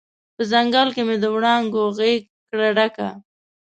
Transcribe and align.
په 0.35 0.43
ځنګل 0.51 0.87
کې 0.95 1.01
مې 1.07 1.15
د 1.19 1.25
وړانګو 1.35 1.81
غیږ 1.97 2.21
کړه 2.49 2.67
ډکه 2.77 3.09